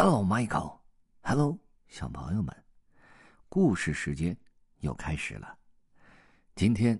[0.00, 0.78] Hello, Michael.
[1.22, 2.54] Hello，小朋友们，
[3.48, 4.38] 故事时间
[4.78, 5.58] 又开始了。
[6.54, 6.96] 今天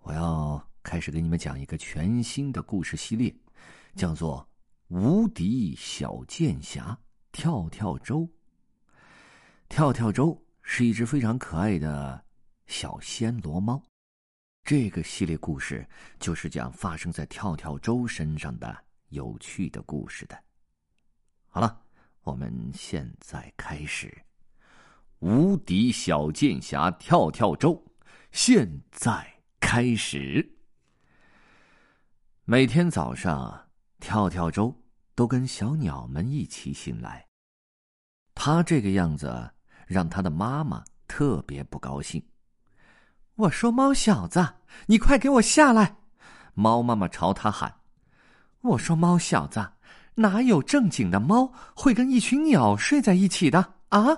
[0.00, 3.32] 我要开始给你们讲一个全新的故事系列，
[3.94, 4.44] 叫做
[4.96, 6.98] 《无敌小剑侠
[7.30, 8.22] 跳跳周》。
[9.68, 12.24] 跳跳周是一只非常可爱的
[12.66, 13.80] 小暹罗猫。
[14.64, 18.76] 这个系列故事就是讲发生在跳跳周身上的
[19.10, 20.36] 有趣的故事的。
[21.46, 21.80] 好了，
[22.30, 24.16] 我们现在开始。
[25.18, 27.84] 无敌小剑侠跳跳周，
[28.30, 29.26] 现在
[29.58, 30.56] 开始。
[32.44, 33.68] 每天早上，
[33.98, 34.72] 跳跳周
[35.16, 37.26] 都跟小鸟们一起醒来。
[38.32, 39.50] 他这个样子
[39.88, 42.24] 让他的妈妈特别不高兴。
[43.34, 44.54] 我说：“猫小子，
[44.86, 45.96] 你快给我下来！”
[46.54, 47.80] 猫妈妈朝他喊
[48.62, 49.72] ：“我说猫小子，
[50.20, 54.16] 哪有正经的猫会跟一群鸟睡在一起的啊？”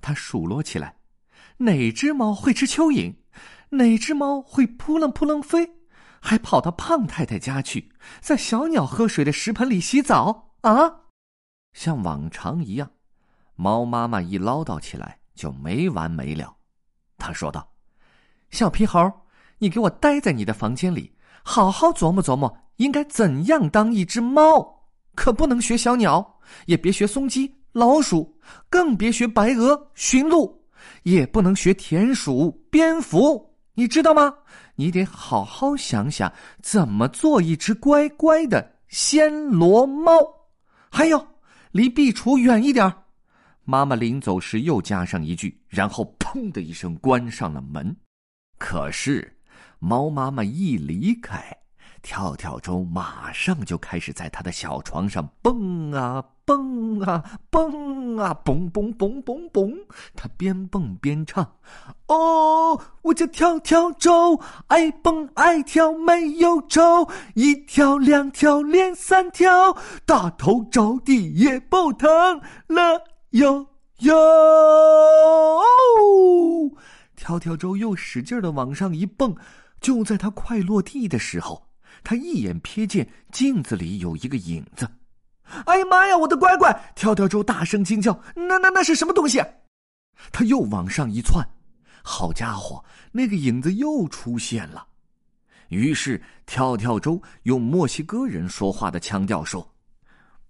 [0.00, 0.96] 他数落起来
[1.58, 3.14] ：“哪只猫会吃蚯蚓？
[3.70, 5.70] 哪只猫会扑棱扑棱飞？
[6.20, 11.00] 还跑到胖太太家去，在小鸟喝水的食盆里洗澡啊？”
[11.72, 12.90] 像往常一样，
[13.54, 16.56] 猫妈妈一唠叨起来就没完没了。
[17.18, 17.68] 他说道。
[18.50, 19.10] 小皮猴，
[19.58, 24.81] 你给我待在你的房间里，好好琢磨琢磨，应该怎样当一只猫。
[25.22, 28.36] 可不能学小鸟，也别学松鸡、老鼠，
[28.68, 30.60] 更别学白鹅、驯鹿，
[31.04, 33.54] 也不能学田鼠、蝙蝠。
[33.74, 34.34] 你知道吗？
[34.74, 40.12] 你得好好想想，怎么做一只乖乖的暹罗猫。
[40.90, 41.24] 还有，
[41.70, 42.92] 离壁橱远一点。
[43.62, 47.94] 妈妈临走时又加上一句，然后砰的一声关上了门。
[48.58, 49.38] 可是，
[49.78, 51.56] 猫妈妈一离开，
[52.02, 59.72] 跳跳周马上就开始在他的小床上蹦啊蹦啊蹦啊蹦蹦蹦蹦蹦。
[60.16, 61.54] 他边蹦边唱
[62.08, 72.08] ：“哦，我叫跳跳周，爱蹦爱跳没有周，一跳两跳连三跳，大头着地也不疼
[72.66, 73.68] 了哟
[74.00, 74.10] 哟。”
[77.14, 79.36] 跳跳周又使劲的往上一蹦，
[79.80, 81.68] 就在他快落地的时候，
[82.02, 84.88] 他一眼瞥见镜子里有一个影子。
[85.66, 86.16] 哎呀妈呀！
[86.16, 86.72] 我的乖乖！
[86.94, 89.42] 跳跳周大声惊叫：“那那那是什么东西？”
[90.32, 91.46] 他又往上一窜，
[92.02, 94.86] 好家伙，那个影子又出现了。
[95.68, 99.68] 于是跳跳周用墨西哥人说话的腔调说。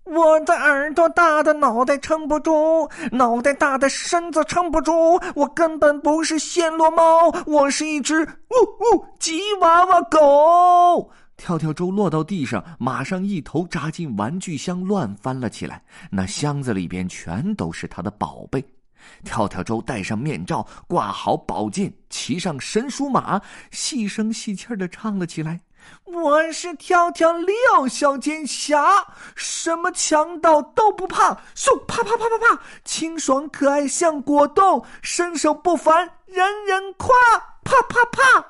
[0.05, 4.93] 我的耳朵大的脑袋撑不住，脑袋大的身子撑不住。
[5.37, 11.11] 我根本不是暹罗猫，我是一只呜呜吉娃娃狗。
[11.43, 15.83] 跳跳周落到地上，马上一头扎进玩具箱，乱翻了起来。
[16.09, 18.65] 那箱子里边全都是他的宝贝。
[19.25, 23.43] 跳跳周戴上面罩，挂好宝剑，骑上神书马，
[23.73, 25.61] 细声细气的唱了起来。
[26.05, 28.81] 我是跳跳六小剑侠，
[29.35, 37.09] 什么强盗都不怕，咻啪啪啪啪啪，清爽可爱像果冻，身手不凡，人人夸，
[37.65, 38.47] 啪啪啪。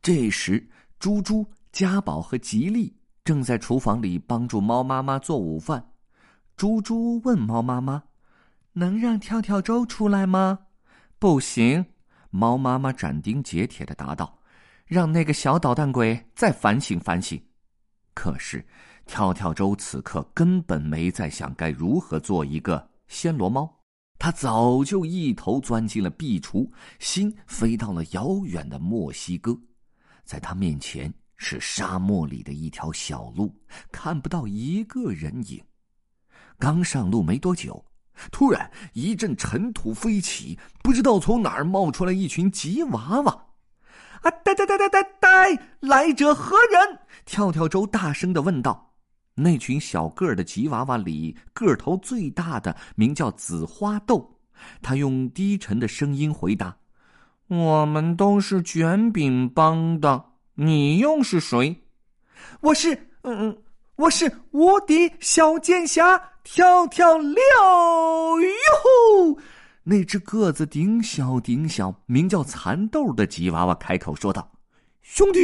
[0.00, 0.70] 这时，
[1.00, 5.92] 猪猪、家宝和吉利正在厨房里帮助猫妈妈做午饭。
[6.56, 8.02] 猪猪问猫妈妈
[8.74, 10.58] ：“能让跳跳周出来吗
[11.18, 11.84] ？”“不行。”
[12.30, 14.38] 猫妈妈斩钉截铁的答道。
[14.86, 17.40] 让那个小捣蛋鬼再反省反省。
[18.12, 18.66] 可是，
[19.06, 23.72] 跳跳周此刻根本没在想该如何做一个暹罗猫，
[24.18, 29.56] 他早就一头钻进了壁橱，心飞到了遥远的墨西哥。
[30.24, 33.50] 在他面前是沙漠里的一条小路，
[33.90, 35.58] 看不到一个人影。
[36.58, 37.82] 刚上路没多久，
[38.30, 43.46] 突然一阵尘土飞起，不知道从哪儿冒出来一群吉娃娃。
[44.20, 44.30] 啊！
[44.44, 45.58] 呆呆呆呆呆呆！
[45.80, 46.98] 来者何人？
[47.24, 48.92] 跳跳周大声的问道。
[49.34, 54.38] 那群小个儿的吉娃娃里，个头最大的名叫紫花豆。
[54.82, 56.76] 他用低沉的声音回答
[57.48, 60.22] ：“我们都是卷饼帮的，
[60.62, 61.74] 你又是谁
[62.60, 62.94] ？”“我是……
[63.22, 63.62] 嗯嗯，
[63.96, 67.34] 我是无敌小剑侠跳跳六
[68.42, 69.38] 哟！”
[69.84, 74.52] 那只个子顶小顶小、名叫蚕豆的吉娃娃开口说道
[75.00, 75.38] ：“兄弟，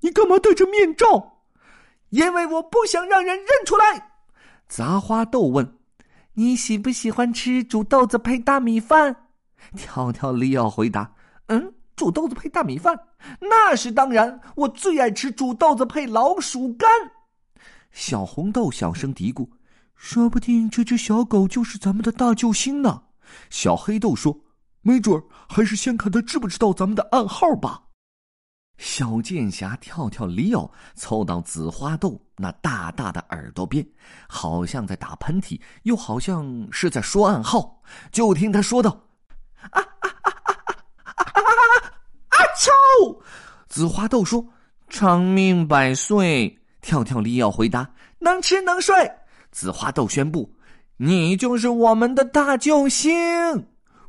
[0.00, 1.42] 你干嘛戴着面罩？
[2.10, 4.12] 因为我不想让人认出来。”
[4.68, 5.78] 杂花豆问
[6.34, 9.16] ：“你喜不喜欢吃煮豆子配大米饭？”
[9.76, 11.12] 跳跳利奥回答
[11.48, 12.96] ：“嗯，煮豆子配大米饭，
[13.40, 14.40] 那是当然。
[14.56, 16.88] 我最爱吃煮豆子配老鼠干。”
[17.92, 19.48] 小红豆小声嘀咕
[19.96, 23.02] ：“说不定这只小狗就是咱们的大救星呢。
[23.48, 24.40] 小黑豆说
[24.82, 27.82] ：“没准儿，还是先看它知不知道咱们的暗号吧。”
[28.78, 33.86] 小剑侠跳跳里奥凑到紫花豆那大大的耳朵边，
[34.26, 37.82] 好像在打喷嚏，又好像是在说暗号。
[38.10, 38.98] 就听他说道
[42.68, 42.72] ：“啊！
[43.12, 43.20] 操！”
[43.68, 44.44] 紫花豆说
[44.90, 47.88] ：“长命百岁。”跳跳里奥回答
[48.20, 48.94] ：“能吃能睡。”
[49.52, 50.50] 紫花豆宣布
[50.98, 53.12] ：“你就是我们的大救星！”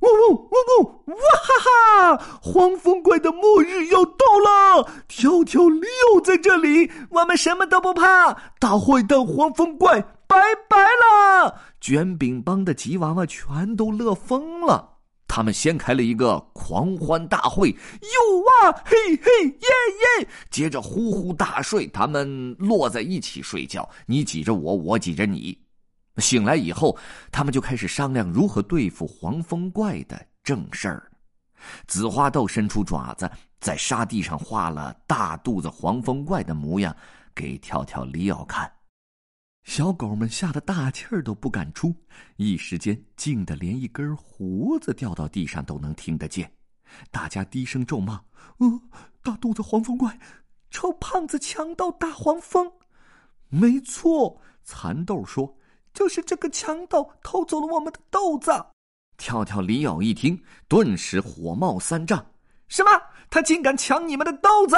[0.02, 0.50] 呜呜呜
[0.82, 1.12] 呜！
[1.12, 2.24] 哇哈哈！
[2.42, 4.90] 黄风怪的末日要到了！
[5.08, 8.36] 跳跳里奥在这里，我们什么都不怕！
[8.58, 10.38] 大坏蛋黄风怪，拜
[10.68, 11.56] 拜了！
[11.80, 14.91] 卷饼帮的吉娃娃全都乐疯了。
[15.34, 20.28] 他们先开了一个狂欢大会，哟哇嘿嘿耶耶！
[20.50, 25.58] 接着呼呼大睡，他们落在一起睡觉，你挤着我，我挤着你。
[26.18, 26.98] 醒来以后，
[27.32, 31.10] 他们就开始商量如何对付黄风怪的正事儿。
[31.88, 33.32] 紫花豆伸出爪子，
[33.62, 36.94] 在沙地上画了大肚子黄风怪的模样，
[37.34, 38.70] 给跳跳里奥看。
[39.64, 41.96] 小狗们吓得大气儿都不敢出，
[42.36, 46.52] 一时间静得连一根胡子掉到地上都能听得见。
[47.10, 48.22] 大家低声咒骂
[48.58, 48.82] ：“呃，
[49.24, 50.20] 大肚子黄蜂怪，
[50.70, 52.70] 臭胖子强盗大黄蜂。”
[53.50, 55.58] 没错，蚕豆说
[55.94, 58.52] ：“就是这个强盗偷走了我们的豆子。”
[59.18, 62.26] 跳跳里奥一听，顿时火冒三丈
[62.68, 62.90] ：“什么？
[63.30, 64.76] 他竟敢抢你们的豆子？”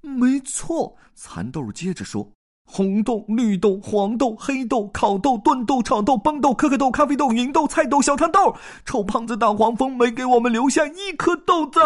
[0.00, 2.32] 没错，蚕豆接着说。
[2.64, 8.56] 红豆、绿豆、黄豆、黑豆、烤豆、炖豆、炒豆、崩豆、可可豆、咖啡豆、芸豆、菜豆、小糖豆，
[8.86, 11.80] 臭胖子大黄蜂没给我们留下一颗豆子，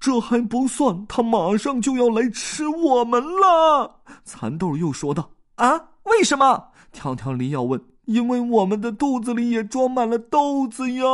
[0.00, 4.00] 这还不算，他马上就要来吃我们了。
[4.24, 11.04] 蚕豆又说道：“啊，为什么？”跳跳梨要问：“因为我们的肚子里也装满了豆子呀。”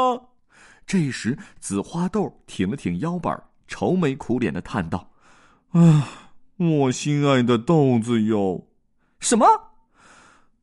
[0.87, 5.11] 这时，紫花豆挺了挺腰板，愁眉苦脸的叹道
[5.73, 6.09] ：“啊，
[6.57, 8.65] 我心爱的豆子哟。”
[9.21, 9.47] 什么？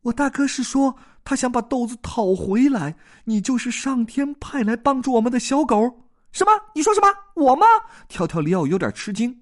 [0.02, 2.96] 我大哥是说他想把豆子讨回来。
[3.26, 5.78] 你就是上天派来帮助我们的小狗？
[6.32, 6.52] 什么？
[6.74, 7.08] 你说什么？
[7.36, 7.66] 我吗？
[8.08, 9.42] 跳跳里奥有点吃惊。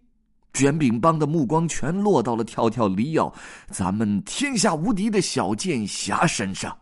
[0.53, 3.33] 卷饼帮的目光全落到了跳跳里奥，
[3.69, 6.77] 咱们天下无敌的小剑侠身上。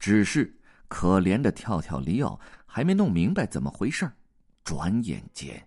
[0.00, 4.10] 只是可怜的跳跳里奥还没弄明白怎么回事
[4.64, 5.66] 转眼间，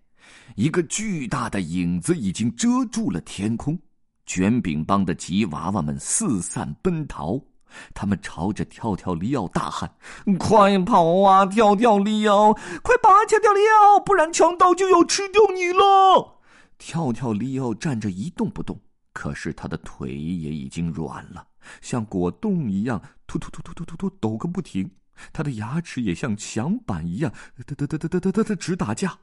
[0.56, 3.80] 一个巨大的影子已经遮住了天空。
[4.28, 7.42] 卷饼帮的吉娃娃们四散奔逃，
[7.94, 9.90] 他们朝着跳跳里奥大喊
[10.38, 12.54] ：“快跑啊，跳跳里奥！
[12.84, 14.00] 快跑啊，跳跳里奥！
[14.02, 16.40] 不然强盗就要吃掉你了！”
[16.78, 18.78] 跳跳里奥站着一动不动，
[19.14, 21.48] 可是他的腿也已经软了，
[21.82, 24.92] 像果冻一样突突突突突突突抖个不停。
[25.32, 27.32] 他的牙齿也像墙板一样
[27.66, 29.18] 哒哒哒哒哒哒哒直打架。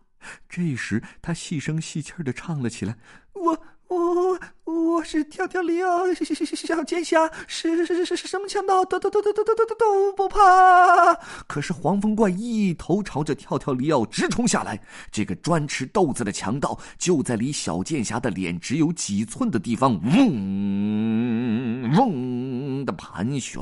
[0.49, 2.97] 这时，他细声细气的唱了起来
[3.35, 4.41] ：“我。”我
[4.85, 11.15] 我是跳跳里奥小剑侠，是是是是什么强盗都都都都都都都都不怕。
[11.47, 14.79] 可是黄风怪一头朝着跳跳里奥直冲下来，
[15.11, 23.59] 这个专吃豆子的强盗就在离小剑侠的脸只有几寸的地方，嗡嗡的盘旋。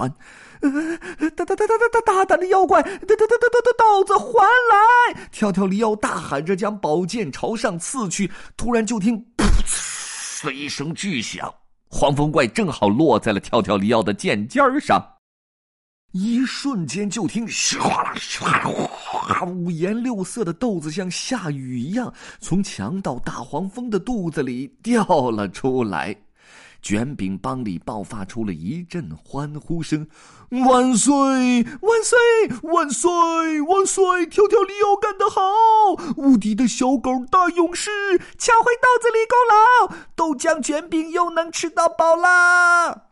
[0.61, 5.29] 大大大大大大大胆的妖怪，豆豆豆豆豆豆豆子还来！
[5.31, 9.47] 跳跳里奥大喊着将宝剑朝上刺去，突然就听噗。
[10.43, 11.53] 的一声巨响，
[11.89, 15.01] 黄风怪正好落在了跳跳里奥的剑尖上。
[16.13, 17.47] 一瞬间，就听
[17.81, 26.15] 哗啦哗哗，五颜六色的豆子像下雨一样从强盗大黄蜂的肚子里掉了出来。
[26.83, 30.07] 卷饼帮里爆发出了一阵欢呼声
[30.67, 31.15] ：“万岁！
[31.81, 32.19] 万岁！
[32.65, 33.63] 万岁！
[33.63, 34.27] 万岁！
[34.27, 35.41] 跳跳里奥干得好！
[36.17, 37.91] 无敌的小狗大勇士，
[38.37, 43.05] 抢回豆子里功劳，豆浆卷饼又能吃到饱啦！”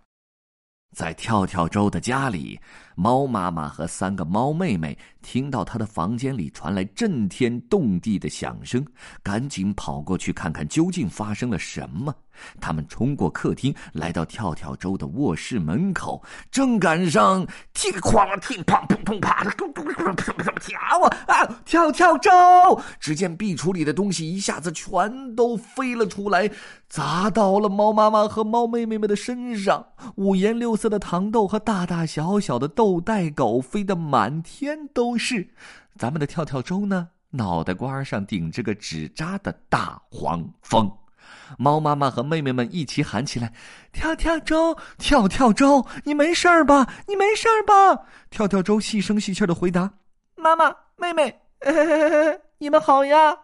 [0.92, 2.60] 在跳跳周的家里。
[2.96, 8.84] 猫妈妈和三个猫妹妹听到他的房间里传来震天动地的响声，
[9.22, 12.14] 赶紧跑过去看看究竟发生了什么。
[12.58, 19.50] 他们冲过客厅，来到跳跳周的卧室门口，正赶上噼里哐啦、噼啪砰砰啪的，
[20.58, 21.60] 跳啊啊！
[21.66, 22.30] 跳跳周，
[22.98, 26.50] 只见壁橱里的东西一下子全都飞了出来，
[26.88, 29.88] 砸到了猫妈妈和猫妹妹们的身上。
[30.14, 35.48] 五颜六色的糖豆和大大小小的豆袋狗飞得满天都是。
[35.96, 40.90] 咱们的跳跳周呢，脑袋瓜上顶着个纸扎的大黄蜂。
[41.58, 43.52] 猫妈妈和妹妹们一起喊起来
[43.92, 46.88] ：“跳跳周，跳跳周，你没事儿吧？
[47.06, 49.92] 你没事儿吧？”跳跳周细声细气的回答
[50.36, 51.40] ：“妈妈，妹妹，
[52.58, 53.36] 你们好呀。”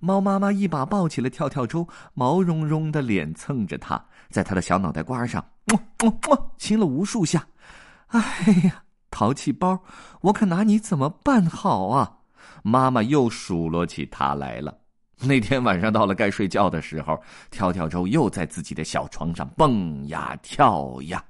[0.00, 5.44] 猫妈妈一把抱起了跳跳周，毛茸茸的脸蹭着它，在它的小脑袋瓜上，
[6.58, 7.46] 亲了无数下。
[8.08, 8.20] 哎
[8.64, 9.80] 呀，淘气包，
[10.22, 12.18] 我可拿你怎么办好啊？
[12.62, 14.78] 妈妈又数落起他来了。
[15.20, 21.24] 那天晚上到了该睡觉的时候，跳跳周又在自己的小床上蹦呀跳呀。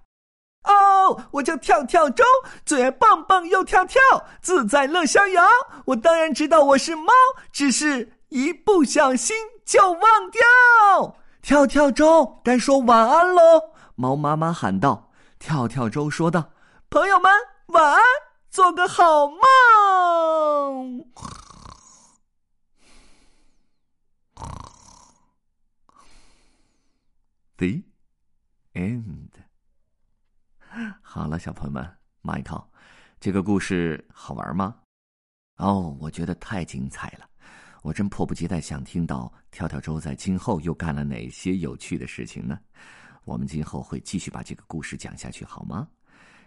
[0.64, 2.24] 哦，我叫跳跳周，
[2.66, 4.00] 最爱蹦蹦又跳跳，
[4.42, 5.42] 自在乐逍遥。
[5.86, 7.12] 我当然知道我是猫，
[7.50, 11.16] 只是一不小心就忘掉。
[11.40, 13.40] 跳跳周该说晚安喽，
[13.94, 15.10] 猫妈妈喊道。
[15.38, 16.50] 跳跳周说道
[16.90, 17.30] ：“朋友们，
[17.68, 18.02] 晚安，
[18.48, 19.38] 做个好梦。”
[27.58, 27.82] The
[28.72, 29.28] end。
[31.02, 32.68] 好了，小朋友们，Michael，
[33.20, 34.80] 这个故事好玩吗？
[35.56, 37.28] 哦，我觉得太精彩了，
[37.82, 42.58] 我真迫不及待想听到跳跳周在今后又干了哪些有趣的事情呢？
[43.24, 45.86] 我们今后会继续把这个故事讲下去，好吗？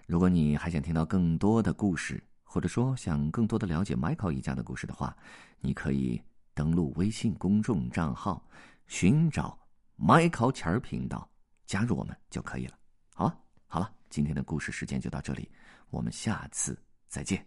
[0.08, 5.15] 如果你还想听到更多的故事，或者说想更多的了解 Michael 一家的故事的话，
[5.60, 6.22] 你可以
[6.53, 8.43] 登录微信公众账号，
[8.88, 9.58] 寻找。
[9.98, 11.29] Michael 钱儿频道，
[11.65, 12.77] 加入我们就可以了。
[13.13, 15.50] 好了，好了，今天的故事时间就到这里，
[15.91, 16.77] 我们下次
[17.08, 17.46] 再见。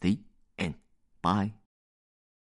[0.00, 0.16] The
[0.56, 0.74] end.
[1.20, 1.65] Bye.